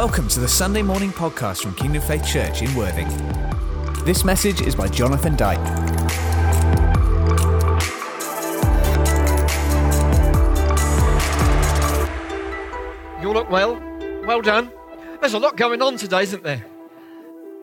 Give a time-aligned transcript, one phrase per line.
[0.00, 3.06] Welcome to the Sunday morning podcast from Kingdom Faith Church in Worthing.
[4.06, 5.58] This message is by Jonathan Dyke.
[13.20, 13.78] You look well.
[14.24, 14.72] Well done.
[15.20, 16.64] There's a lot going on today, isn't there?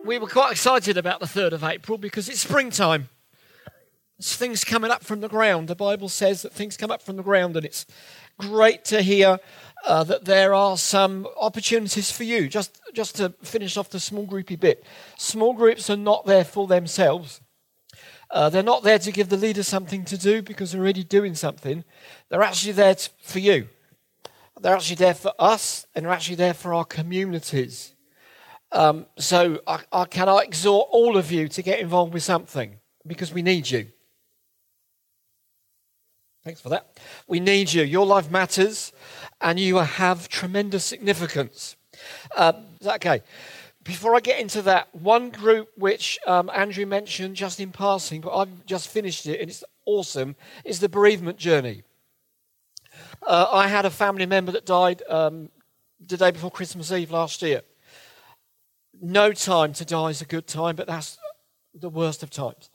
[0.04, 3.08] We were quite excited about the 3rd of April because it's springtime.
[4.16, 5.66] There's things coming up from the ground.
[5.66, 7.84] The Bible says that things come up from the ground, and it's
[8.36, 9.38] great to hear
[9.86, 12.48] uh, that there are some opportunities for you.
[12.48, 14.84] Just, just to finish off the small groupy bit,
[15.16, 17.40] small groups are not there for themselves.
[18.30, 21.34] Uh, they're not there to give the leader something to do because they're already doing
[21.34, 21.84] something.
[22.28, 23.68] They're actually there to, for you.
[24.60, 27.94] They're actually there for us, and they're actually there for our communities.
[28.72, 32.78] Um, so I, I can I exhort all of you to get involved with something
[33.06, 33.88] because we need you.
[36.48, 36.98] Thanks for that.
[37.26, 37.82] We need you.
[37.82, 38.90] Your life matters
[39.42, 41.76] and you have tremendous significance.
[41.92, 43.22] Is that okay?
[43.84, 48.34] Before I get into that, one group which um, Andrew mentioned just in passing, but
[48.34, 51.82] I've just finished it and it's awesome, is the bereavement journey.
[53.26, 55.50] Uh, I had a family member that died um,
[56.00, 57.60] the day before Christmas Eve last year.
[59.02, 61.18] No time to die is a good time, but that's
[61.74, 62.70] the worst of times.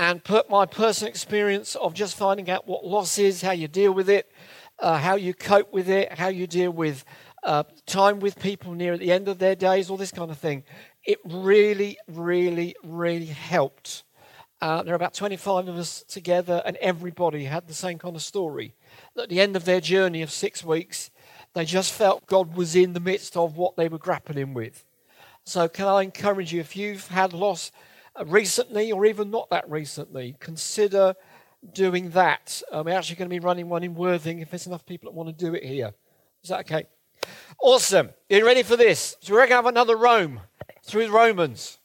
[0.00, 3.92] And put my personal experience of just finding out what loss is, how you deal
[3.92, 4.32] with it,
[4.78, 7.04] uh, how you cope with it, how you deal with
[7.42, 10.38] uh, time with people near at the end of their days, all this kind of
[10.38, 10.64] thing.
[11.04, 14.04] It really, really, really helped.
[14.62, 18.22] Uh, there are about 25 of us together, and everybody had the same kind of
[18.22, 18.72] story.
[19.18, 21.10] At the end of their journey of six weeks,
[21.52, 24.82] they just felt God was in the midst of what they were grappling with.
[25.44, 27.70] So, can I encourage you, if you've had loss
[28.24, 31.14] recently or even not that recently, consider
[31.72, 32.62] doing that.
[32.72, 35.16] Um, we're actually going to be running one in Worthing if there's enough people that
[35.16, 35.92] want to do it here.
[36.42, 36.86] Is that okay?
[37.62, 38.10] Awesome.
[38.28, 39.16] You ready for this?
[39.20, 40.40] So we're going to have another roam
[40.82, 41.78] through the Romans.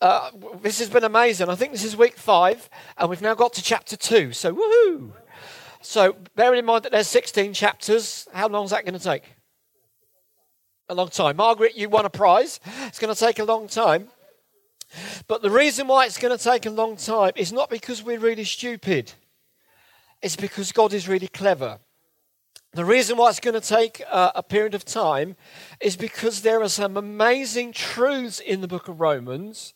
[0.00, 1.48] Uh, this has been amazing.
[1.48, 4.32] I think this is week five, and we've now got to chapter two.
[4.32, 5.12] So woohoo!
[5.80, 9.24] So bearing in mind that there's 16 chapters, how long is that going to take?
[10.88, 11.36] A long time.
[11.36, 12.58] Margaret, you won a prize.
[12.82, 14.08] It's going to take a long time.
[15.26, 18.18] But the reason why it's going to take a long time is not because we're
[18.18, 19.12] really stupid,
[20.20, 21.78] it's because God is really clever.
[22.74, 25.36] The reason why it's going to take uh, a period of time
[25.78, 29.74] is because there are some amazing truths in the book of Romans,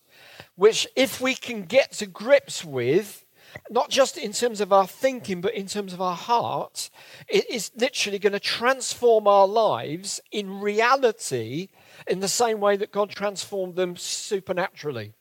[0.55, 3.27] which, if we can get to grips with,
[3.69, 6.89] not just in terms of our thinking, but in terms of our heart,
[7.29, 11.69] it is literally going to transform our lives in reality
[12.07, 15.15] in the same way that God transformed them supernaturally.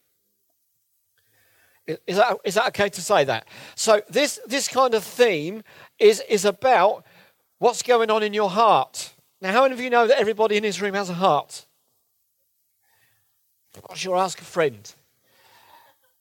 [1.88, 3.48] Is that, is that okay to say that?
[3.76, 5.62] So, this, this kind of theme
[6.00, 7.06] is, is about
[7.60, 9.14] what's going on in your heart.
[9.40, 11.66] Now, how many of you know that everybody in this room has a heart?
[13.90, 14.94] I sure ask a friend.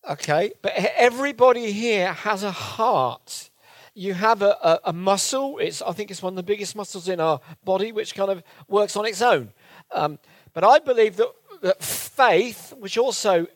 [0.09, 3.49] Okay, but everybody here has a heart.
[3.95, 5.59] You have a, a, a, muscle.
[5.59, 8.43] It's, I think it's one of the biggest muscles in our body, which kind of
[8.69, 9.53] works on its own.
[9.93, 10.19] Um,
[10.55, 11.29] but I believe that,
[11.63, 13.47] that faith, which also,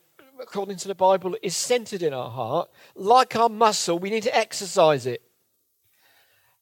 [0.41, 4.37] according to the Bible, is centered in our heart, like our muscle, we need to
[4.37, 5.23] exercise it.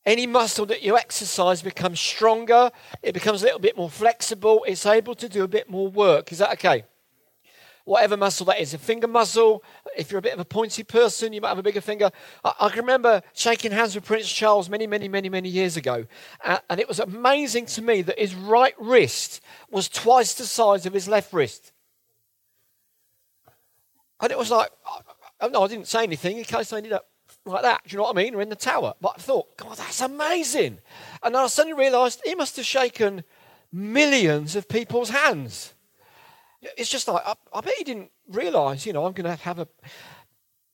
[0.05, 2.71] Any muscle that you exercise becomes stronger,
[3.03, 6.31] it becomes a little bit more flexible, it's able to do a bit more work.
[6.31, 6.85] Is that okay?
[7.87, 9.63] Whatever muscle that is, a finger muscle,
[9.97, 12.11] if you're a bit of a pointy person, you might have a bigger finger.
[12.45, 16.05] I, I can remember shaking hands with Prince Charles many, many, many, many years ago.
[16.45, 20.85] Uh, and it was amazing to me that his right wrist was twice the size
[20.85, 21.73] of his left wrist.
[24.21, 24.71] And it was like,
[25.41, 27.07] oh, no, I didn't say anything in case I ended up
[27.45, 27.83] like that.
[27.87, 28.35] Do you know what I mean?
[28.35, 28.95] Or in the tower.
[29.01, 30.79] But I thought, God, that's amazing.
[31.23, 33.23] And I suddenly realized he must have shaken
[33.73, 35.75] millions of people's hands.
[36.77, 39.59] It's just like, I, I bet he didn't realize, you know, I'm going to have
[39.59, 39.69] a.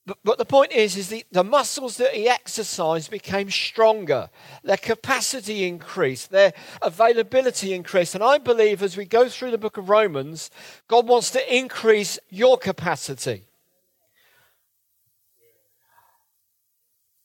[0.04, 4.30] But, but the point is, is the, the muscles that he exercised became stronger.
[4.64, 6.30] Their capacity increased.
[6.30, 8.16] Their availability increased.
[8.16, 10.50] And I believe as we go through the book of Romans,
[10.88, 13.44] God wants to increase your capacity.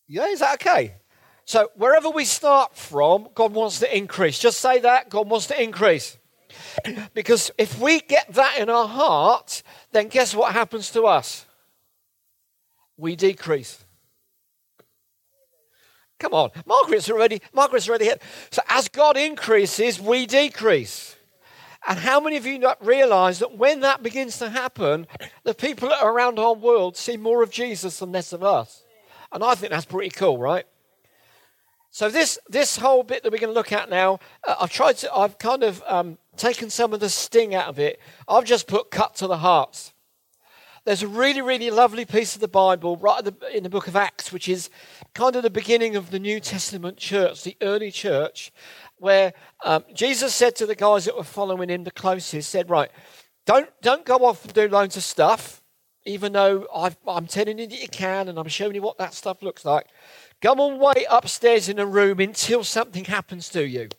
[0.07, 0.93] Yeah, is that okay?
[1.45, 4.37] So wherever we start from, God wants to increase.
[4.37, 5.09] Just say that.
[5.09, 6.17] God wants to increase.
[7.13, 11.45] Because if we get that in our heart, then guess what happens to us?
[12.97, 13.85] We decrease.
[16.19, 18.21] Come on, Margaret's already Margaret's already hit.
[18.49, 21.15] So as God increases, we decrease.
[21.87, 25.07] And how many of you not realize that when that begins to happen,
[25.43, 28.83] the people around our world see more of Jesus and less of us?
[29.31, 30.65] And I think that's pretty cool, right?
[31.91, 34.97] So this this whole bit that we're going to look at now, uh, I've tried
[34.97, 37.99] to, I've kind of um, taken some of the sting out of it.
[38.27, 39.93] I've just put cut to the heart.
[40.85, 43.21] There's a really, really lovely piece of the Bible right
[43.53, 44.69] in the book of Acts, which is
[45.13, 48.53] kind of the beginning of the New Testament church, the early church,
[48.95, 49.33] where
[49.65, 52.89] um, Jesus said to the guys that were following him the closest, said, Right,
[53.45, 55.61] don't, don't go off and do loads of stuff,
[56.05, 59.13] even though i am telling you that you can and I'm showing you what that
[59.13, 59.87] stuff looks like.
[60.39, 63.89] Go and wait upstairs in a room until something happens to you.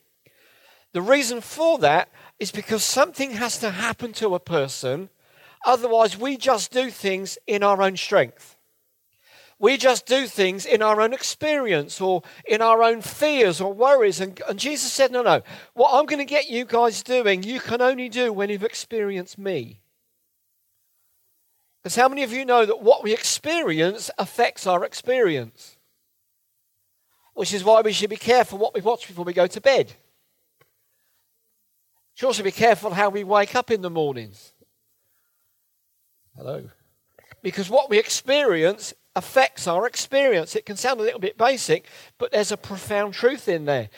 [0.93, 2.09] The reason for that
[2.39, 5.11] is because something has to happen to a person
[5.65, 8.57] Otherwise, we just do things in our own strength.
[9.59, 14.21] We just do things in our own experience or in our own fears or worries.
[14.21, 15.43] And, and Jesus said, No, no.
[15.75, 19.37] What I'm going to get you guys doing, you can only do when you've experienced
[19.37, 19.81] me.
[21.83, 25.77] Because how many of you know that what we experience affects our experience?
[27.35, 29.93] Which is why we should be careful what we watch before we go to bed.
[32.19, 34.53] Should also be careful how we wake up in the mornings.
[36.37, 36.69] Hello.
[37.45, 40.57] Because what we experience affects our experience.
[40.57, 41.87] It can sound a little bit basic,
[42.19, 43.89] but there's a profound truth in there.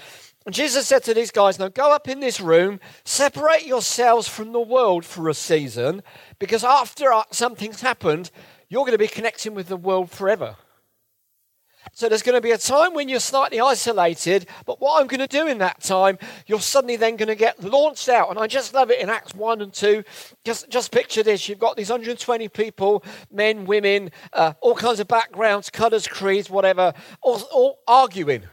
[0.44, 4.52] And Jesus said to these guys, Now go up in this room, separate yourselves from
[4.52, 6.02] the world for a season,
[6.38, 8.30] because after something's happened,
[8.68, 10.56] you're going to be connecting with the world forever.
[11.92, 15.20] So there's going to be a time when you're slightly isolated, but what I'm going
[15.20, 18.30] to do in that time, you're suddenly then going to get launched out.
[18.30, 20.04] And I just love it in Acts 1 and 2.
[20.44, 25.08] Just, just picture this you've got these 120 people, men, women, uh, all kinds of
[25.08, 26.92] backgrounds, colours, creeds, whatever,
[27.22, 28.44] all, all arguing.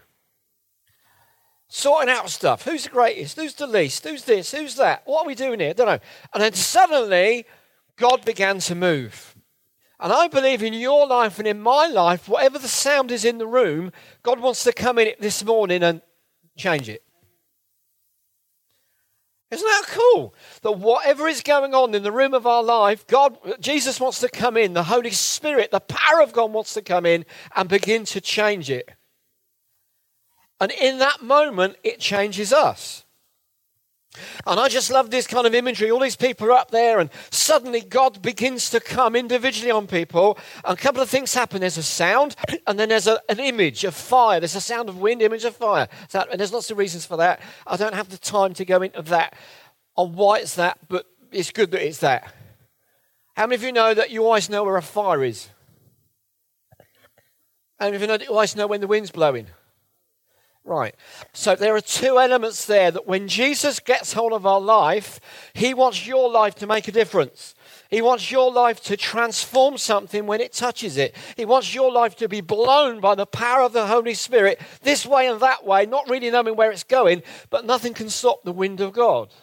[1.69, 2.63] Sorting out stuff.
[2.63, 3.35] Who's the greatest?
[3.35, 4.03] Who's the least?
[4.03, 4.51] Who's this?
[4.51, 5.03] Who's that?
[5.05, 5.71] What are we doing here?
[5.71, 5.99] I don't know.
[6.33, 7.45] And then suddenly,
[7.97, 9.36] God began to move.
[9.99, 13.39] And I believe in your life and in my life, whatever the sound is in
[13.39, 13.91] the room,
[14.21, 16.01] God wants to come in this morning and
[16.55, 17.03] change it.
[19.49, 20.35] Isn't that cool?
[20.61, 24.29] That whatever is going on in the room of our life, God, Jesus wants to
[24.29, 24.73] come in.
[24.73, 28.69] The Holy Spirit, the power of God wants to come in and begin to change
[28.69, 28.89] it.
[30.59, 33.05] And in that moment, it changes us.
[34.47, 35.91] And I just love this kind of imagery.
[35.91, 40.37] All these people are up there, and suddenly God begins to come individually on people.
[40.63, 41.59] And a couple of things happen.
[41.59, 44.39] There's a sound, and then there's a, an image of fire.
[44.39, 45.89] There's a sound of wind, image of fire.
[46.13, 47.41] And there's lots of reasons for that.
[47.67, 49.35] I don't have the time to go into that
[49.97, 52.33] on why it's that, but it's good that it's that.
[53.35, 55.49] How many of you know that you always know where a fire is?
[57.79, 59.47] How many of you know that you always know when the wind's blowing?
[60.67, 60.95] Right.
[61.31, 65.21] So there are two elements there that when Jesus gets hold of our life,
[65.53, 67.55] he wants your life to make a difference.
[67.89, 71.15] He wants your life to transform something when it touches it.
[71.37, 75.05] He wants your life to be blown by the power of the Holy Spirit this
[75.05, 78.51] way and that way, not really knowing where it's going, but nothing can stop the
[78.51, 79.33] wind of God.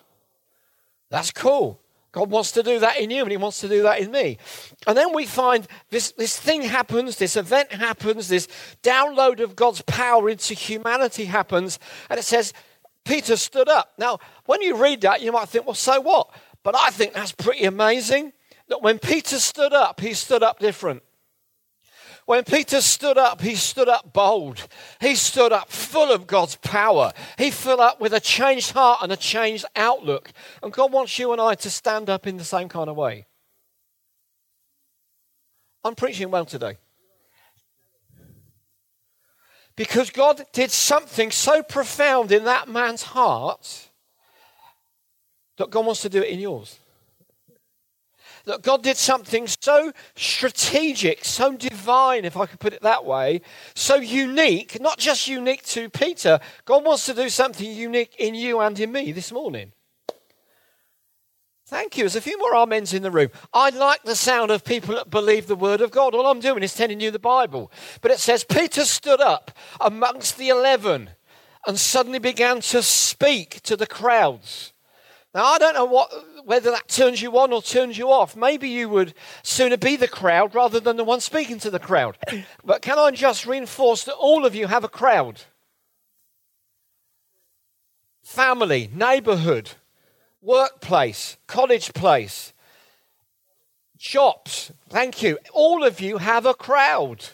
[1.08, 1.80] That's cool.
[2.14, 4.38] God wants to do that in you and He wants to do that in me.
[4.86, 8.46] And then we find this, this thing happens, this event happens, this
[8.84, 12.52] download of God's power into humanity happens, and it says,
[13.04, 13.94] Peter stood up.
[13.98, 16.30] Now, when you read that, you might think, well, so what?
[16.62, 18.32] But I think that's pretty amazing
[18.68, 21.02] that when Peter stood up, he stood up different.
[22.26, 24.66] When Peter stood up, he stood up bold.
[25.00, 27.12] He stood up full of God's power.
[27.36, 30.32] He filled up with a changed heart and a changed outlook.
[30.62, 33.26] And God wants you and I to stand up in the same kind of way.
[35.84, 36.78] I'm preaching well today.
[39.76, 43.90] Because God did something so profound in that man's heart
[45.58, 46.78] that God wants to do it in yours
[48.44, 53.40] that God did something so strategic, so divine, if I could put it that way,
[53.74, 56.40] so unique, not just unique to Peter.
[56.64, 59.72] God wants to do something unique in you and in me this morning.
[61.66, 62.02] Thank you.
[62.02, 63.30] There's a few more amens in the room.
[63.54, 66.14] I like the sound of people that believe the word of God.
[66.14, 67.72] All I'm doing is telling you the Bible.
[68.02, 71.10] But it says Peter stood up amongst the eleven
[71.66, 74.74] and suddenly began to speak to the crowds.
[75.34, 76.12] Now, I don't know what,
[76.44, 78.36] whether that turns you on or turns you off.
[78.36, 82.16] Maybe you would sooner be the crowd rather than the one speaking to the crowd.
[82.64, 85.42] But can I just reinforce that all of you have a crowd?
[88.22, 89.72] Family, neighborhood,
[90.40, 92.52] workplace, college place,
[93.98, 94.72] shops.
[94.88, 95.38] Thank you.
[95.52, 97.26] All of you have a crowd.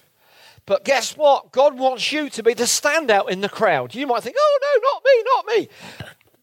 [0.67, 1.53] But guess what?
[1.53, 3.95] God wants you to be the standout in the crowd.
[3.95, 5.69] You might think, oh, no, not me, not me.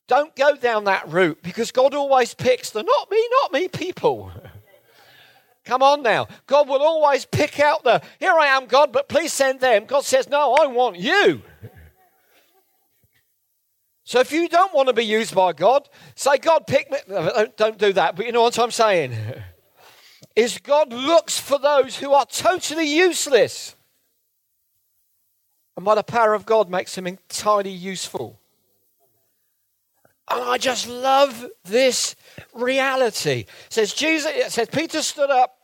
[0.08, 4.32] Don't go down that route because God always picks the not me, not me people.
[5.66, 6.30] Come on now.
[6.46, 9.86] God will always pick out the, here I am, God, but please send them.
[9.86, 11.42] God says, no, I want you.
[14.08, 16.98] So if you don't want to be used by God, say, God, pick me.
[17.58, 19.14] Don't do that, but you know what I'm saying.
[20.38, 23.76] Is God looks for those who are totally useless.
[25.76, 28.40] And by the power of God makes them entirely useful.
[30.30, 32.16] And I just love this
[32.54, 33.42] reality.
[33.42, 35.58] It says Jesus, it says Peter stood up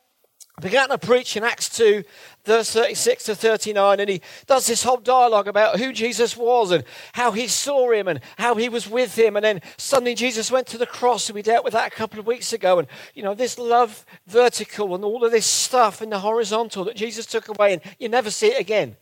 [0.61, 2.03] began to preach in Acts 2,
[2.45, 6.83] verse 36 to 39, and he does this whole dialogue about who Jesus was and
[7.13, 9.35] how he saw him and how he was with him.
[9.35, 12.19] And then suddenly Jesus went to the cross, and we dealt with that a couple
[12.19, 12.79] of weeks ago.
[12.79, 16.95] And, you know, this love vertical and all of this stuff in the horizontal that
[16.95, 18.95] Jesus took away, and you never see it again.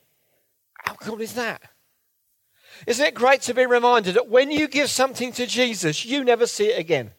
[0.86, 1.62] How cool is that?
[2.88, 6.48] Isn't it great to be reminded that when you give something to Jesus, you never
[6.48, 7.12] see it again?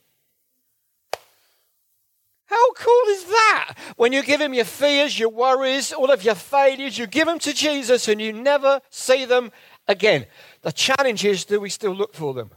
[2.46, 3.74] How cool is that?
[3.96, 7.38] When you give him your fears, your worries, all of your failures, you give them
[7.40, 9.52] to Jesus and you never see them
[9.88, 10.26] again.
[10.60, 12.50] The challenge is do we still look for them?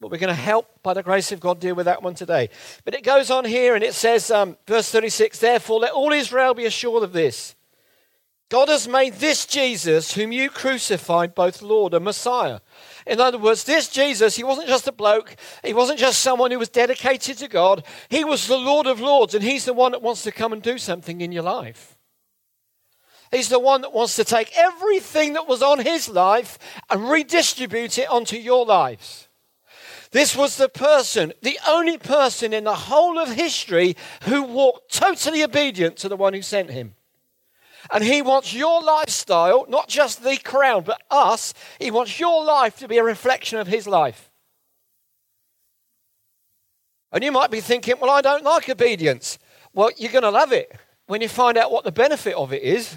[0.00, 2.48] But we're going to help, by the grace of God, deal with that one today.
[2.86, 6.54] But it goes on here and it says, um, verse 36 Therefore, let all Israel
[6.54, 7.54] be assured of this
[8.50, 12.58] God has made this Jesus, whom you crucified, both Lord and Messiah.
[13.06, 16.58] In other words, this Jesus, he wasn't just a bloke, he wasn't just someone who
[16.58, 20.02] was dedicated to God, he was the Lord of Lords, and he's the one that
[20.02, 21.96] wants to come and do something in your life.
[23.30, 26.58] He's the one that wants to take everything that was on his life
[26.90, 29.28] and redistribute it onto your lives.
[30.10, 35.44] This was the person, the only person in the whole of history who walked totally
[35.44, 36.96] obedient to the one who sent him.
[37.92, 41.54] And He wants your lifestyle, not just the crown, but us.
[41.78, 44.30] He wants your life to be a reflection of His life.
[47.12, 49.38] And you might be thinking, well, I don't like obedience.
[49.72, 50.72] Well, you're going to love it
[51.06, 52.96] when you find out what the benefit of it is.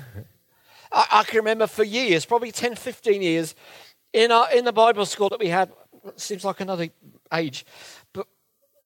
[0.91, 3.55] I, I, can remember for years, probably 10, 15 years,
[4.13, 5.71] in, our, in the Bible school that we had,
[6.15, 6.89] seems like another
[7.33, 7.65] age,
[8.13, 8.27] but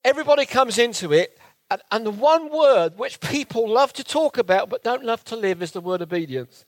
[0.05, 1.37] everybody comes into it
[1.69, 5.35] and, and the one word which people love to talk about but don't love to
[5.35, 6.65] live is the word obedience.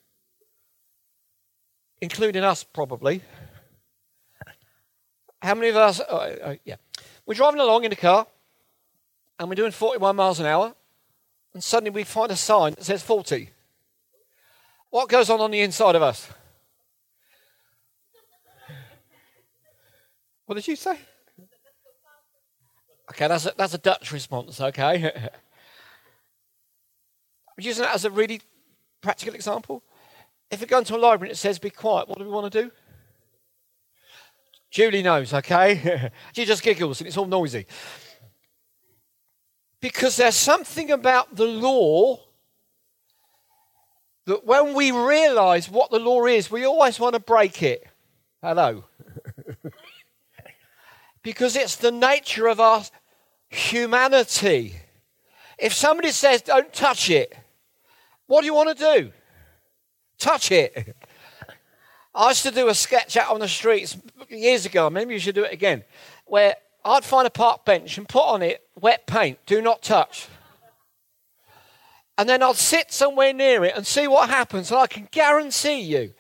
[2.01, 3.21] Including us, probably.
[5.41, 6.01] How many of us?
[6.09, 6.75] Oh, oh, oh, yeah.
[7.25, 8.27] We're driving along in a car
[9.39, 10.75] and we're doing 41 miles an hour,
[11.53, 13.49] and suddenly we find a sign that says 40.
[14.89, 16.29] What goes on on the inside of us?
[20.45, 20.97] What did you say?
[23.11, 25.11] Okay, that's a, that's a Dutch response, okay?
[27.57, 28.41] I'm using that as a really
[29.01, 29.83] practical example.
[30.51, 32.51] If we go into a library and it says be quiet, what do we want
[32.51, 32.71] to do?
[34.71, 36.11] Julie knows, okay?
[36.33, 37.65] she just giggles and it's all noisy.
[39.81, 42.19] Because there's something about the law
[44.25, 47.87] that when we realize what the law is, we always want to break it.
[48.43, 48.83] Hello.
[51.23, 52.83] because it's the nature of our
[53.49, 54.75] humanity.
[55.57, 57.35] If somebody says, don't touch it,
[58.27, 59.11] what do you want to do?
[60.17, 60.95] Touch it.
[62.13, 63.97] I used to do a sketch out on the streets
[64.29, 65.83] years ago, maybe you should do it again,
[66.25, 70.27] where I'd find a park bench and put on it wet paint, do not touch.
[72.17, 74.71] And then I'd sit somewhere near it and see what happens.
[74.71, 76.13] And I can guarantee you,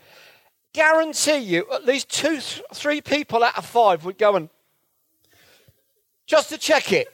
[0.73, 4.49] guarantee you, at least two, three people out of five would go and
[6.29, 7.13] just to check it.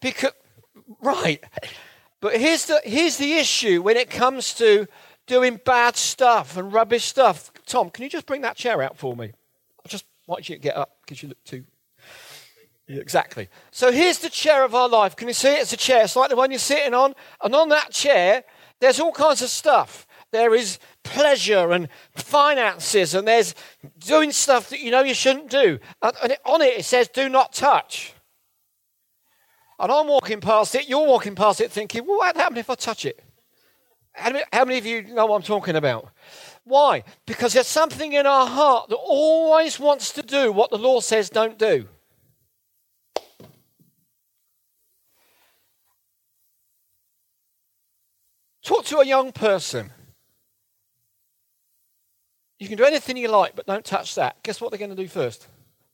[0.00, 0.32] Because,
[1.00, 1.42] right.
[2.20, 4.88] But here's the, here's the issue when it comes to
[5.26, 7.52] doing bad stuff and rubbish stuff.
[7.64, 9.32] Tom, can you just bring that chair out for me?
[9.84, 11.64] I just want you to get up because you look too.
[12.88, 13.48] Yeah, exactly.
[13.70, 15.14] So here's the chair of our life.
[15.14, 15.60] Can you see it?
[15.60, 16.02] It's a chair.
[16.04, 17.14] It's like the one you're sitting on.
[17.42, 18.42] And on that chair,
[18.80, 20.06] there's all kinds of stuff.
[20.32, 23.54] There is pleasure and finances, and there's
[23.98, 25.78] doing stuff that you know you shouldn't do.
[26.02, 28.14] And on it, it says, do not touch.
[29.80, 32.74] And I'm walking past it, you're walking past it thinking, well, what happened if I
[32.74, 33.22] touch it?
[34.12, 36.08] How many, how many of you know what I'm talking about?
[36.64, 37.04] Why?
[37.24, 41.30] Because there's something in our heart that always wants to do what the law says
[41.30, 41.88] don't do.
[48.62, 49.92] Talk to a young person.
[52.58, 54.42] You can do anything you like, but don't touch that.
[54.42, 55.46] Guess what they're going to do first?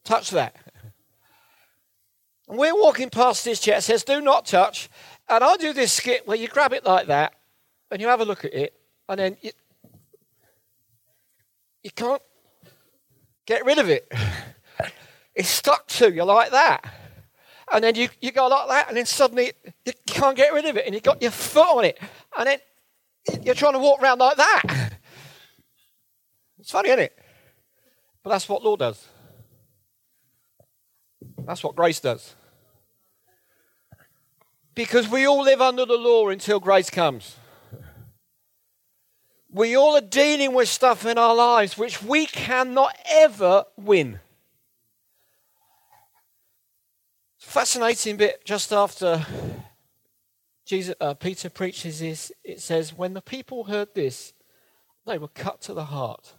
[0.05, 0.57] Touch that.
[2.49, 4.89] And we're walking past this chair, it says, do not touch.
[5.29, 7.35] And I do this skit where you grab it like that
[7.91, 8.75] and you have a look at it,
[9.09, 9.51] and then you,
[11.83, 12.23] you can't
[13.47, 14.11] get rid of it.
[15.35, 16.85] it's stuck to you like that.
[17.73, 19.53] And then you, you go like that, and then suddenly
[19.85, 21.99] you can't get rid of it, and you've got your foot on it,
[22.37, 22.59] and then
[23.43, 24.63] you're trying to walk around like that.
[26.65, 27.19] It's funny, isn't it?
[28.23, 29.07] But that's what law does.
[31.45, 32.35] That's what grace does.
[34.75, 37.37] Because we all live under the law until grace comes.
[39.51, 44.21] We all are dealing with stuff in our lives which we cannot ever win.
[47.37, 49.27] Fascinating bit just after
[50.65, 54.33] Jesus, uh, Peter preaches this, it says, When the people heard this,
[55.07, 56.33] they were cut to the heart.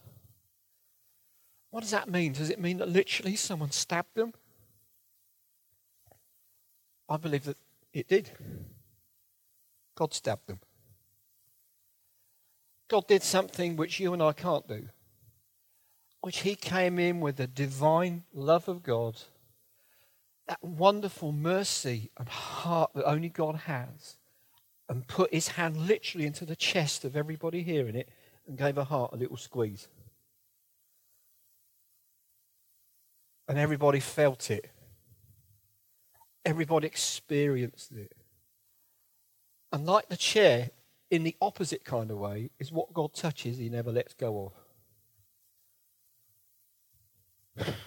[1.76, 2.32] What does that mean?
[2.32, 4.34] Does it mean that literally someone stabbed them?
[7.10, 7.58] I believe that
[7.92, 8.32] it did.
[9.94, 10.62] God stabbed them.
[12.88, 14.88] God did something which you and I can't do,
[16.22, 19.22] which He came in with the divine love of God,
[20.48, 24.16] that wonderful mercy and heart that only God has,
[24.88, 28.08] and put His hand literally into the chest of everybody hearing it
[28.48, 29.90] and gave a heart a little squeeze.
[33.48, 34.72] And everybody felt it.
[36.44, 38.14] Everybody experienced it.
[39.72, 40.72] And like the chair,
[41.12, 44.54] in the opposite kind of way, is what God touches, He never lets go
[47.58, 47.66] of.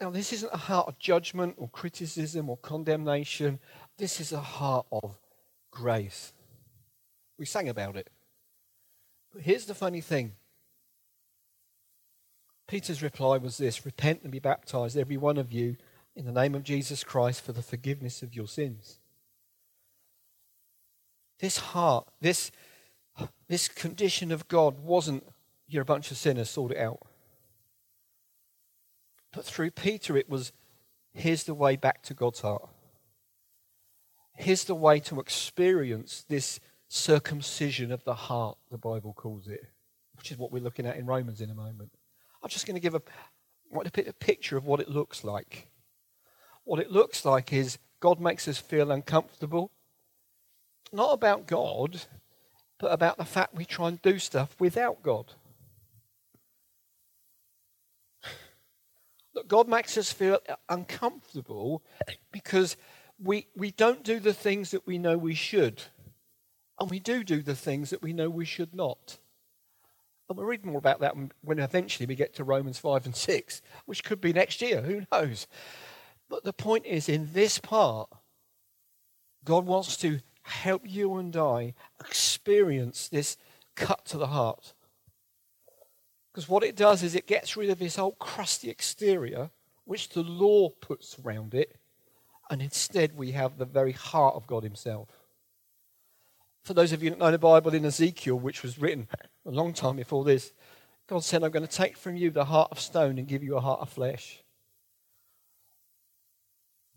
[0.00, 3.60] Now, this isn't a heart of judgment or criticism or condemnation.
[3.98, 5.16] This is a heart of
[5.70, 6.32] grace.
[7.38, 8.10] We sang about it.
[9.32, 10.32] But here's the funny thing
[12.72, 15.76] Peter's reply was this Repent and be baptized, every one of you,
[16.16, 18.98] in the name of Jesus Christ for the forgiveness of your sins.
[21.38, 22.50] This heart, this,
[23.46, 25.22] this condition of God wasn't
[25.68, 27.00] you're a bunch of sinners, sort it out.
[29.34, 30.52] But through Peter, it was
[31.12, 32.70] here's the way back to God's heart.
[34.34, 39.62] Here's the way to experience this circumcision of the heart, the Bible calls it,
[40.16, 41.90] which is what we're looking at in Romans in a moment.
[42.42, 43.02] I'm just going to give a,
[43.74, 45.68] a picture of what it looks like.
[46.64, 49.70] What it looks like is God makes us feel uncomfortable.
[50.92, 52.02] Not about God,
[52.78, 55.32] but about the fact we try and do stuff without God.
[59.34, 61.82] Look, God makes us feel uncomfortable
[62.32, 62.76] because
[63.18, 65.82] we, we don't do the things that we know we should.
[66.78, 69.18] And we do do the things that we know we should not.
[70.32, 73.60] And we'll read more about that when eventually we get to Romans 5 and 6,
[73.84, 74.80] which could be next year.
[74.80, 75.46] Who knows?
[76.30, 78.08] But the point is, in this part,
[79.44, 83.36] God wants to help you and I experience this
[83.74, 84.72] cut to the heart.
[86.32, 89.50] Because what it does is it gets rid of this old crusty exterior,
[89.84, 91.76] which the law puts around it,
[92.48, 95.10] and instead we have the very heart of God Himself.
[96.62, 99.08] For those of you that know the Bible in Ezekiel, which was written
[99.44, 100.52] a long time before this,
[101.08, 103.56] God said, I'm going to take from you the heart of stone and give you
[103.56, 104.42] a heart of flesh.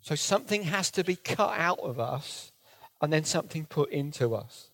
[0.02, 2.52] So something has to be cut out of us
[3.02, 4.70] and then something put into us.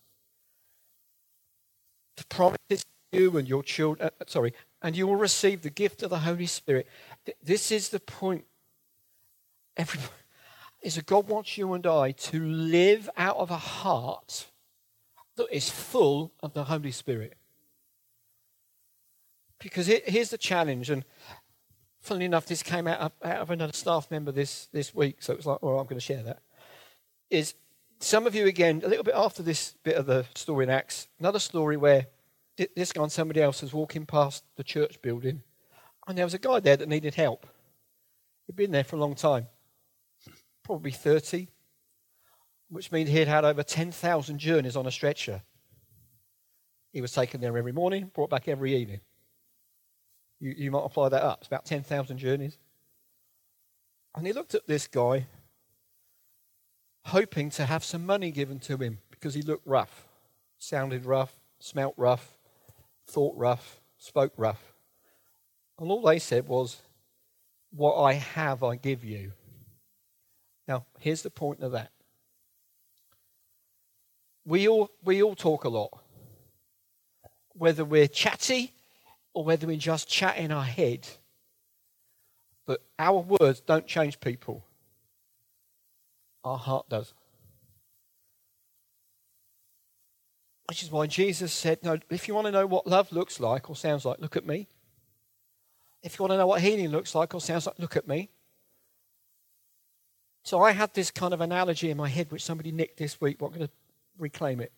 [2.16, 4.52] The promises you and your children, uh, sorry,
[4.82, 6.86] and you will receive the gift of the Holy Spirit.
[7.42, 8.44] This is the point.
[9.76, 10.12] Everybody,
[10.82, 14.48] is that God wants you and I to live out of a heart
[15.50, 17.34] is full of the Holy Spirit.
[19.58, 21.04] Because it, here's the challenge, and
[22.00, 25.32] funnily enough, this came out of, out of another staff member this, this week, so
[25.32, 26.42] it was like, well, I'm going to share that.
[27.30, 27.54] Is
[28.00, 31.08] some of you, again, a little bit after this bit of the story in Acts,
[31.20, 32.06] another story where
[32.74, 35.42] this guy and somebody else was walking past the church building,
[36.06, 37.46] and there was a guy there that needed help.
[38.46, 39.46] He'd been there for a long time,
[40.64, 41.48] probably 30,
[42.72, 45.42] which means he'd had over 10,000 journeys on a stretcher.
[46.90, 49.00] He was taken there every morning, brought back every evening.
[50.40, 52.56] You, you multiply that up, it's about 10,000 journeys.
[54.16, 55.26] And he looked at this guy,
[57.04, 60.08] hoping to have some money given to him because he looked rough,
[60.58, 62.38] sounded rough, smelt rough,
[63.06, 64.72] thought rough, spoke rough.
[65.78, 66.80] And all they said was,
[67.70, 69.32] What I have, I give you.
[70.66, 71.92] Now, here's the point of that.
[74.44, 75.90] We all, we all talk a lot.
[77.54, 78.72] Whether we're chatty
[79.34, 81.06] or whether we just chat in our head.
[82.66, 84.64] But our words don't change people,
[86.44, 87.12] our heart does.
[90.68, 93.68] Which is why Jesus said, No, if you want to know what love looks like
[93.68, 94.68] or sounds like, look at me.
[96.02, 98.30] If you want to know what healing looks like or sounds like, look at me.
[100.44, 103.38] So I had this kind of analogy in my head which somebody nicked this week,
[103.38, 103.72] but I'm going to
[104.18, 104.72] reclaim it.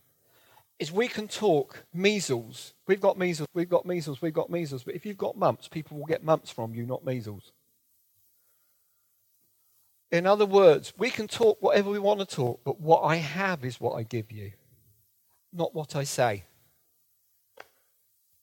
[0.79, 2.75] is we can talk measles.
[2.87, 4.83] We've got measles, we've got measles, we've got measles.
[4.85, 7.53] But if you've got mumps, people will get mumps from you, not measles.
[10.11, 13.65] In other words, we can talk whatever we want to talk, but what I have
[13.65, 14.53] is what I give you,
[15.53, 16.45] not what I say.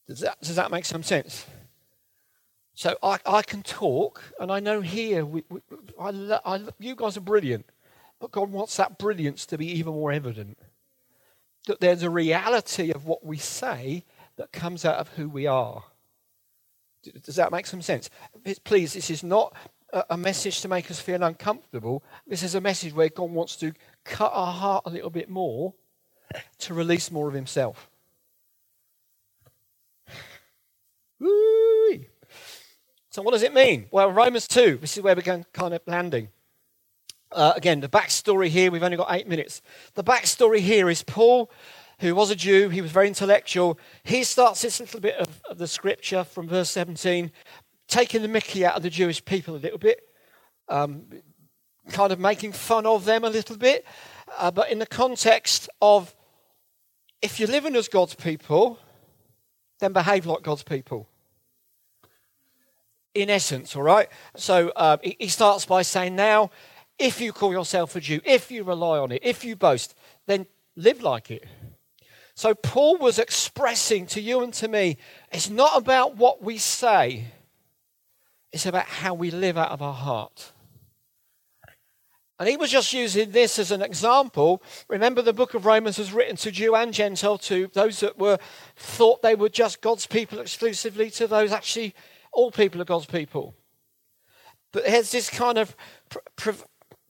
[0.08, 1.46] Does that, does that make some sense?
[2.74, 5.62] So I, I can talk, and I know here, we, we,
[6.00, 7.66] I, I, you guys are brilliant,
[8.20, 10.58] but God wants that brilliance to be even more evident.
[11.68, 14.04] That there's a reality of what we say
[14.38, 15.84] that comes out of who we are.
[17.24, 18.10] Does that make some sense?
[18.64, 19.56] Please, this is not
[20.10, 22.04] a message to make us feel uncomfortable.
[22.26, 25.74] This is a message where God wants to cut our heart a little bit more
[26.60, 27.90] to release more of Himself.
[31.20, 32.06] Woo!
[33.10, 33.88] So, what does it mean?
[33.92, 36.30] Well, Romans 2, this is where we're kind of landing.
[37.32, 39.62] Uh, again, the backstory here, we've only got eight minutes.
[39.94, 41.50] The backstory here is Paul,
[42.00, 43.80] who was a Jew, he was very intellectual.
[44.04, 47.32] He starts this little bit of, of the scripture from verse 17
[47.92, 50.02] taking the mickey out of the Jewish people a little bit,
[50.70, 51.04] um,
[51.90, 53.86] kind of making fun of them a little bit,
[54.40, 56.16] uh, but in the context of
[57.22, 58.80] if you're living as God's people,
[59.82, 61.10] then behave like God's people.
[63.14, 64.08] In essence, all right?
[64.38, 66.50] So uh, he starts by saying, now,
[67.02, 69.96] if you call yourself a Jew, if you rely on it, if you boast,
[70.28, 71.46] then live like it.
[72.36, 74.98] So Paul was expressing to you and to me,
[75.32, 77.26] it's not about what we say,
[78.52, 80.52] it's about how we live out of our heart.
[82.40, 84.64] And he was just using this as an example.
[84.88, 88.40] Remember, the book of Romans was written to Jew and Gentile, to those that were
[88.76, 91.94] thought they were just God's people exclusively, to those actually
[92.32, 93.54] all people are God's people.
[94.72, 95.76] But there's this kind of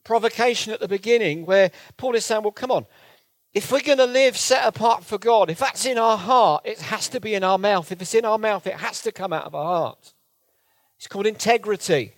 [0.03, 2.85] provocation at the beginning where Paul is saying, well, come on.
[3.53, 6.79] If we're going to live set apart for God, if that's in our heart, it
[6.79, 7.91] has to be in our mouth.
[7.91, 10.13] If it's in our mouth, it has to come out of our heart.
[10.97, 12.13] It's called integrity.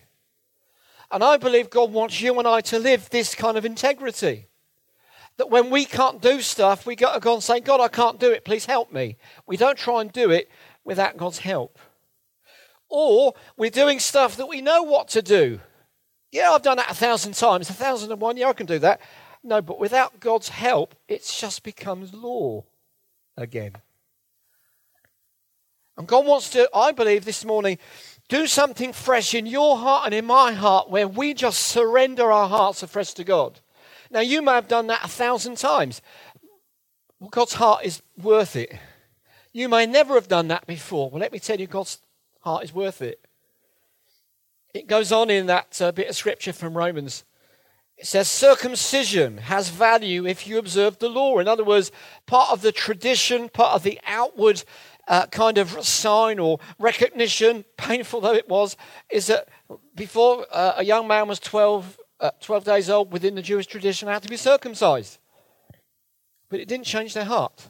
[1.11, 4.47] And I believe God wants you and I to live this kind of integrity.
[5.37, 8.19] That when we can't do stuff, we got to go and say, God, I can't
[8.19, 8.45] do it.
[8.45, 9.17] Please help me.
[9.47, 10.49] We don't try and do it
[10.83, 11.79] without God's help.
[12.89, 15.59] Or we're doing stuff that we know what to do.
[16.33, 18.37] Yeah, I've done that a thousand times, a thousand and one.
[18.37, 18.99] Yeah, I can do that.
[19.43, 22.63] No, but without God's help, it just becomes law
[23.37, 23.73] again.
[25.95, 27.77] And God wants to, I believe this morning,
[28.29, 32.49] do something fresh in your heart and in my heart where we just surrender our
[32.49, 33.59] hearts afresh to God.
[34.09, 36.01] Now, you may have done that a thousand times.
[37.19, 38.73] Well, God's heart is worth it.
[39.51, 41.11] You may never have done that before.
[41.11, 41.99] Well, let me tell you, God's
[42.39, 43.23] heart is worth it.
[44.73, 47.23] It goes on in that uh, bit of scripture from Romans.
[47.97, 51.37] It says, circumcision has value if you observe the law.
[51.37, 51.91] In other words,
[52.25, 54.63] part of the tradition, part of the outward
[55.07, 58.75] uh, kind of sign or recognition, painful though it was,
[59.11, 59.47] is that
[59.95, 64.07] before uh, a young man was 12, uh, 12 days old within the Jewish tradition,
[64.07, 65.19] had to be circumcised.
[66.49, 67.69] But it didn't change their heart.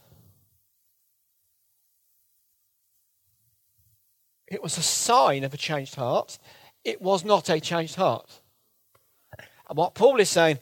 [4.48, 6.38] It was a sign of a changed heart.
[6.84, 8.42] It was not a changed heart.
[9.70, 10.60] And what Paul is saying,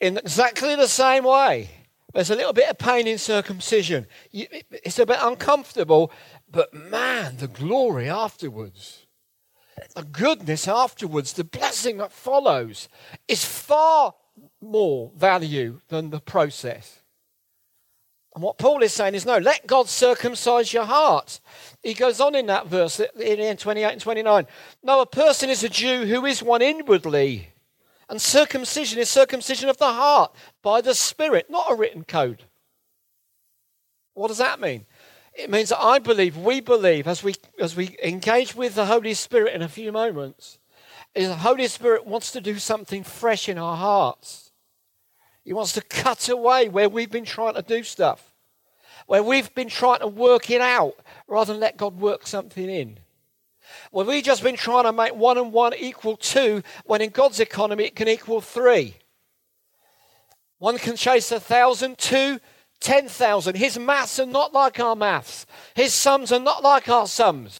[0.00, 1.70] in exactly the same way,
[2.14, 4.06] there's a little bit of pain in circumcision.
[4.32, 6.10] It's a bit uncomfortable,
[6.50, 9.06] but man, the glory afterwards,
[9.94, 12.88] the goodness afterwards, the blessing that follows
[13.28, 14.14] is far
[14.60, 16.97] more value than the process.
[18.38, 21.40] And what Paul is saying is no, let God circumcise your heart.
[21.82, 24.46] He goes on in that verse in 28 and 29.
[24.84, 27.48] No, a person is a Jew who is one inwardly
[28.08, 32.44] and circumcision is circumcision of the heart by the Spirit, not a written code.
[34.14, 34.86] What does that mean?
[35.34, 39.14] It means that I believe, we believe, as we, as we engage with the Holy
[39.14, 40.60] Spirit in a few moments,
[41.12, 44.48] is the Holy Spirit wants to do something fresh in our hearts.
[45.48, 48.27] He wants to cut away where we've been trying to do stuff,
[49.08, 50.94] where we've been trying to work it out
[51.26, 52.98] rather than let God work something in.
[53.90, 57.40] Where we've just been trying to make one and one equal two, when in God's
[57.40, 58.96] economy it can equal three.
[60.58, 62.38] One can chase a thousand, two,
[62.80, 63.56] ten thousand.
[63.56, 67.58] His maths are not like our maths, his sums are not like our sums.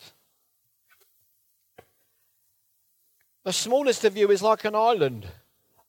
[3.44, 5.26] The smallest of you is like an island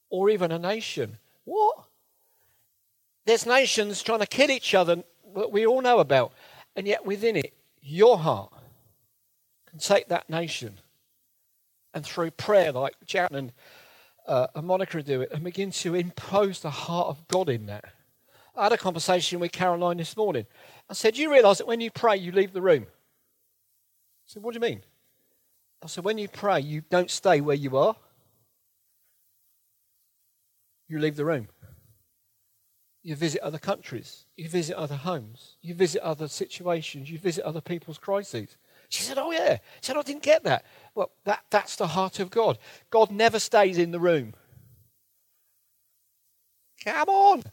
[0.10, 1.17] or even a nation.
[1.43, 1.84] What?
[3.26, 5.04] There's nations trying to kill each other
[5.35, 6.33] that we all know about,
[6.75, 8.51] and yet within it, your heart
[9.69, 10.79] can take that nation
[11.93, 13.51] and through prayer, like Jan and,
[14.27, 17.85] uh, and Monica do it, and begin to impose the heart of God in that.
[18.55, 20.45] I had a conversation with Caroline this morning.
[20.89, 22.83] I said, You realize that when you pray, you leave the room?
[22.83, 24.83] I said, What do you mean?
[25.81, 27.95] I said, When you pray, you don't stay where you are,
[30.87, 31.47] you leave the room.
[33.01, 37.62] You visit other countries, you visit other homes, you visit other situations, you visit other
[37.62, 38.57] people's crises.
[38.89, 39.57] She said, Oh, yeah.
[39.81, 40.65] She said, I didn't get that.
[40.95, 42.57] Well, that, that's the heart of God.
[42.89, 44.33] God never stays in the room.
[46.83, 47.43] Come on.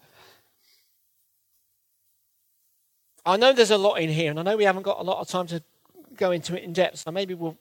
[3.24, 5.20] I know there's a lot in here, and I know we haven't got a lot
[5.20, 5.62] of time to
[6.16, 7.58] go into it in depth, so maybe we'll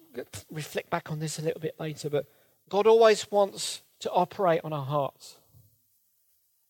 [0.52, 2.10] reflect back on this a little bit later.
[2.10, 2.28] But
[2.70, 5.38] God always wants to operate on our hearts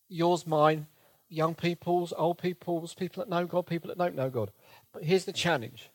[0.08, 0.88] yours, mine,
[1.30, 4.52] young people's, old people's, people that know God, people that don't know God.
[4.94, 5.90] But here's the challenge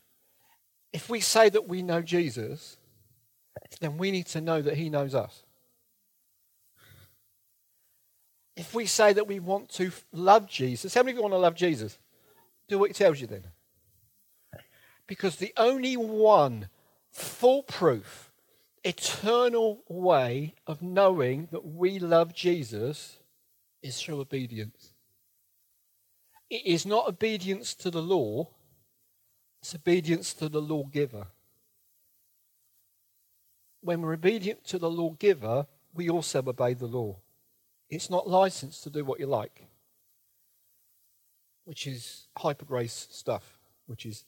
[0.93, 2.77] if we say that we know Jesus,
[3.81, 5.45] then we need to know that he knows us.
[8.57, 11.39] If we say that we want to love Jesus, how many of you want to
[11.39, 11.99] love Jesus?
[12.69, 13.45] Do what he tells you then.
[15.07, 16.69] Because the only one
[17.11, 18.33] foolproof,
[18.85, 23.19] eternal way of knowing that we love Jesus
[23.83, 24.90] is through obedience.
[26.51, 28.49] It is not obedience to the law,
[29.63, 31.29] it's obedience to the lawgiver.
[33.83, 37.19] When we're obedient to the lawgiver, we also obey the law.
[37.89, 39.69] It's not licensed to do what you like,
[41.65, 44.25] which is hyper grace stuff, which is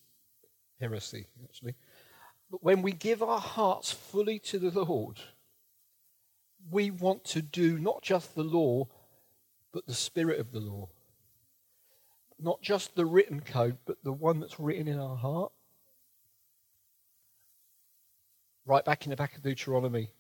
[0.80, 1.74] heresy, actually.
[2.50, 5.18] But when we give our hearts fully to the Lord,
[6.70, 8.87] we want to do not just the law,
[9.72, 10.88] but the spirit of the law
[12.42, 15.52] not just the written code, but the one that's written in our heart.
[18.66, 20.11] Right back in the back of Deuteronomy,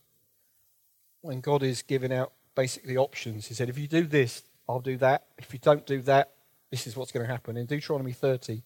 [1.20, 4.96] when God is giving out basically options, He said, if you do this, I'll do
[4.98, 5.26] that.
[5.38, 6.32] If you don't do that,
[6.70, 7.56] this is what's going to happen.
[7.56, 8.62] In Deuteronomy 30,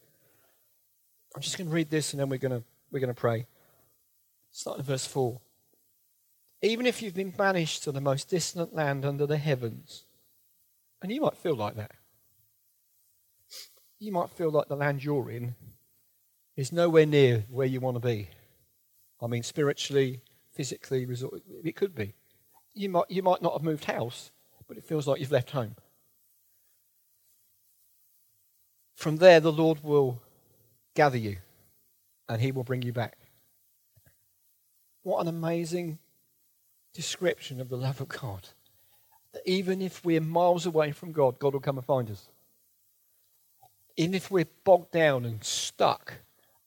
[1.34, 3.46] I'm just going to read this and then we're going to, we're going to pray.
[4.50, 5.40] Starting in verse 4.
[6.62, 10.04] Even if you've been banished to the most distant land under the heavens,
[11.02, 11.92] and you might feel like that
[13.98, 15.54] you might feel like the land you're in
[16.56, 18.28] is nowhere near where you want to be.
[19.20, 20.20] I mean, spiritually,
[20.52, 21.06] physically,
[21.64, 22.14] it could be.
[22.74, 24.30] You might, you might not have moved house,
[24.68, 25.76] but it feels like you've left home.
[28.94, 30.20] From there, the Lord will
[30.94, 31.36] gather you
[32.28, 33.16] and he will bring you back.
[35.02, 35.98] What an amazing
[36.92, 38.48] description of the love of God.
[39.32, 42.28] That even if we're miles away from God, God will come and find us
[43.96, 46.14] even if we're bogged down and stuck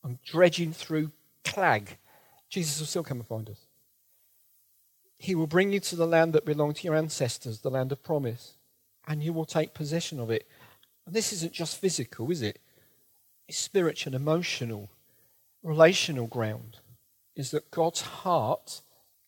[0.03, 1.11] and dredging through
[1.43, 1.97] clag,
[2.49, 3.65] Jesus will still come and find us.
[5.17, 8.01] He will bring you to the land that belonged to your ancestors, the land of
[8.01, 8.53] promise,
[9.07, 10.47] and you will take possession of it.
[11.05, 12.59] And this isn't just physical, is it?
[13.47, 14.89] It's spiritual, emotional,
[15.61, 16.77] relational ground.
[17.35, 18.81] Is that God's heart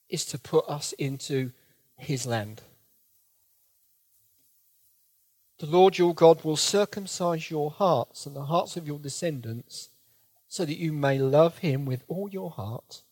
[0.10, 1.52] is to put us into
[1.98, 2.62] his land.
[5.62, 9.90] The Lord your God will circumcise your hearts and the hearts of your descendants,
[10.48, 13.04] so that you may love him with all your heart,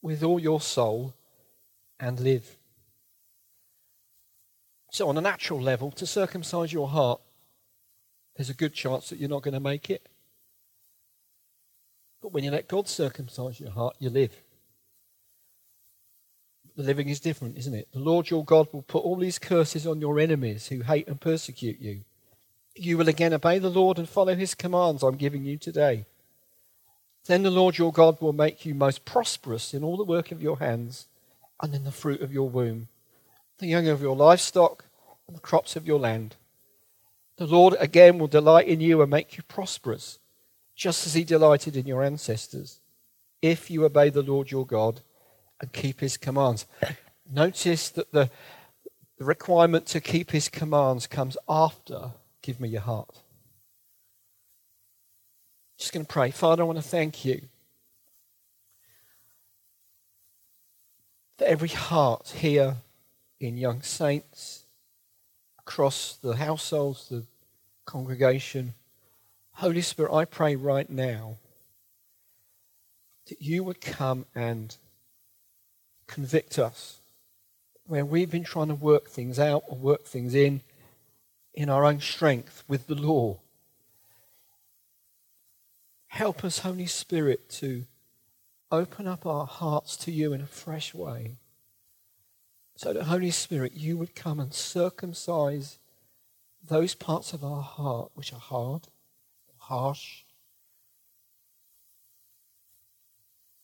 [0.00, 1.12] with all your soul,
[2.00, 2.56] and live.
[4.90, 7.20] So, on a natural level, to circumcise your heart,
[8.36, 10.08] there's a good chance that you're not going to make it.
[12.22, 14.34] But when you let God circumcise your heart, you live
[16.76, 17.88] living is different, isn't it?
[17.92, 21.20] The Lord your God will put all these curses on your enemies who hate and
[21.20, 22.04] persecute you.
[22.74, 26.06] You will again obey the Lord and follow his commands I'm giving you today.
[27.26, 30.42] Then the Lord your God will make you most prosperous in all the work of
[30.42, 31.06] your hands
[31.60, 32.88] and in the fruit of your womb,
[33.58, 34.86] the young of your livestock
[35.28, 36.36] and the crops of your land.
[37.36, 40.18] The Lord again will delight in you and make you prosperous,
[40.74, 42.80] just as he delighted in your ancestors,
[43.40, 45.00] if you obey the Lord your God
[45.62, 46.66] and keep his commands.
[47.30, 48.28] Notice that the,
[49.16, 52.10] the requirement to keep his commands comes after
[52.42, 53.20] give me your heart.
[55.78, 56.30] Just going to pray.
[56.30, 57.42] Father, I want to thank you
[61.38, 62.76] for every heart here
[63.40, 64.64] in Young Saints,
[65.58, 67.24] across the households, the
[67.84, 68.74] congregation.
[69.54, 71.38] Holy Spirit, I pray right now
[73.28, 74.76] that you would come and
[76.12, 77.00] convict us
[77.86, 80.60] where we've been trying to work things out or work things in
[81.54, 83.38] in our own strength with the law.
[86.08, 87.84] Help us, Holy Spirit, to
[88.70, 91.36] open up our hearts to you in a fresh way.
[92.76, 95.78] So that, Holy Spirit, you would come and circumcise
[96.66, 98.88] those parts of our heart which are hard,
[99.58, 100.24] harsh,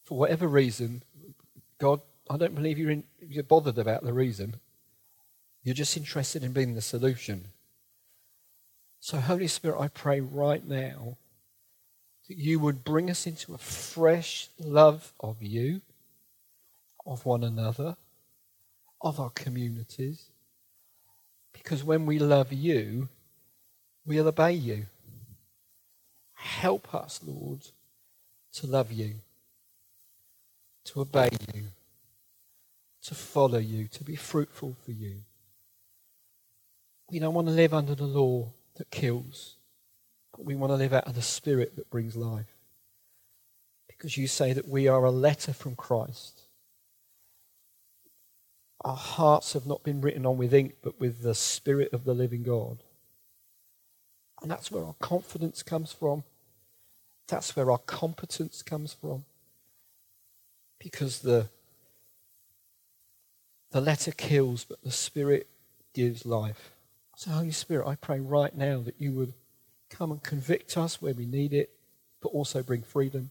[0.05, 1.03] for whatever reason,
[1.79, 4.57] God, I don't believe you're, in, you're bothered about the reason.
[5.63, 7.45] You're just interested in being the solution.
[9.01, 11.17] So, Holy Spirit, I pray right now
[12.29, 15.81] that you would bring us into a fresh love of you,
[17.07, 17.97] of one another,
[19.01, 20.25] of our communities.
[21.53, 23.09] Because when we love you,
[24.05, 24.87] we'll obey you.
[26.35, 27.61] Help us, Lord,
[28.55, 29.15] to love you,
[30.85, 31.65] to obey you,
[33.03, 35.23] to follow you, to be fruitful for you.
[37.11, 39.57] We don't want to live under the law that kills,
[40.33, 42.55] but we want to live out of the spirit that brings life.
[43.89, 46.43] Because you say that we are a letter from Christ.
[48.83, 52.15] Our hearts have not been written on with ink, but with the spirit of the
[52.15, 52.83] living God.
[54.41, 56.23] And that's where our confidence comes from.
[57.27, 59.25] That's where our competence comes from.
[60.79, 61.49] Because the,
[63.71, 65.49] the letter kills, but the Spirit
[65.95, 66.73] gives life.
[67.17, 69.35] So, Holy Spirit, I pray right now that you would
[69.91, 71.71] come and convict us where we need it,
[72.21, 73.31] but also bring freedom.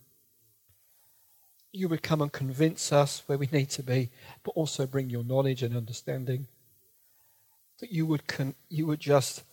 [1.71, 4.09] You would come and convince us where we need to be,
[4.43, 6.47] but also bring your knowledge and understanding.
[7.79, 9.43] That you would, con- you would just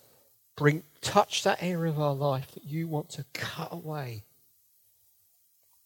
[0.56, 4.24] bring touch that area of our life that you want to cut away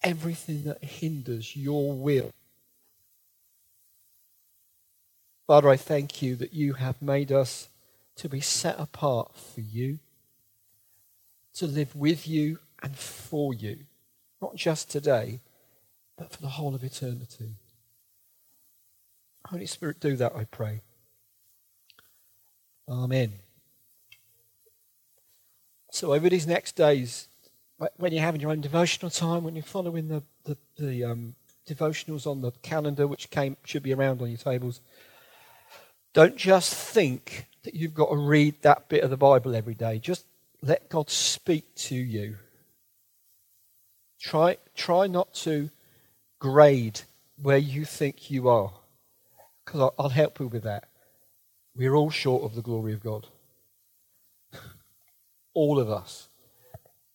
[0.03, 2.31] everything that hinders your will.
[5.49, 7.71] Father, I thank you that you have made us
[8.17, 9.99] to be set apart for you,
[11.55, 13.79] to live with you and for you,
[14.43, 15.41] not just today,
[16.19, 17.55] but for the whole of eternity.
[19.47, 20.83] Holy Spirit, do that, I pray.
[22.87, 23.33] Amen.
[25.91, 27.27] So, over these next days,
[27.97, 31.35] when you're having your own devotional time, when you're following the, the, the um,
[31.67, 34.83] devotionals on the calendar, which came should be around on your tables,
[36.14, 39.99] don't just think that you've got to read that bit of the Bible every day.
[39.99, 40.25] Just
[40.62, 42.37] let God speak to you.
[44.21, 45.71] Try, try not to
[46.38, 47.03] grade
[47.40, 48.73] where you think you are,
[49.64, 50.88] because I'll, I'll help you with that.
[51.77, 53.29] We're all short of the glory of God.
[55.55, 56.29] all of us.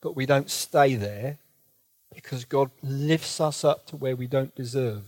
[0.02, 1.40] But we don't stay there
[2.14, 5.04] because God lifts us up to where we don't deserve.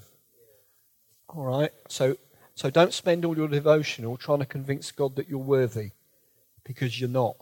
[1.29, 1.71] All right?
[1.87, 2.17] So
[2.55, 5.91] so don't spend all your devotional trying to convince God that you're worthy
[6.63, 7.35] because you're not,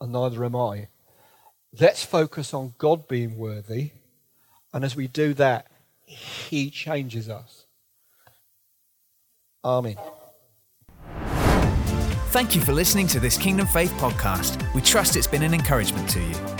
[0.00, 0.88] and neither am I.
[1.78, 3.92] Let's focus on God being worthy,
[4.72, 5.66] and as we do that,
[6.04, 7.66] He changes us.
[9.62, 9.96] Amen.
[12.30, 14.72] Thank you for listening to this Kingdom Faith podcast.
[14.74, 16.59] We trust it's been an encouragement to you.